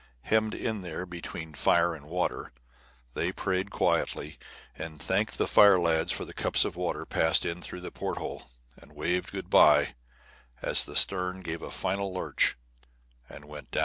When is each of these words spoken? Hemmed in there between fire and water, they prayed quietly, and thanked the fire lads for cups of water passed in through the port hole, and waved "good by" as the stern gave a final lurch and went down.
Hemmed 0.23 0.55
in 0.55 0.81
there 0.81 1.05
between 1.05 1.53
fire 1.53 1.93
and 1.93 2.05
water, 2.07 2.51
they 3.13 3.31
prayed 3.31 3.69
quietly, 3.69 4.39
and 4.75 4.99
thanked 4.99 5.37
the 5.37 5.45
fire 5.45 5.79
lads 5.79 6.11
for 6.11 6.25
cups 6.33 6.65
of 6.65 6.75
water 6.75 7.05
passed 7.05 7.45
in 7.45 7.61
through 7.61 7.81
the 7.81 7.91
port 7.91 8.17
hole, 8.17 8.49
and 8.75 8.93
waved 8.95 9.31
"good 9.31 9.51
by" 9.51 9.93
as 10.63 10.85
the 10.85 10.95
stern 10.95 11.41
gave 11.41 11.61
a 11.61 11.69
final 11.69 12.11
lurch 12.11 12.57
and 13.29 13.45
went 13.45 13.69
down. 13.69 13.79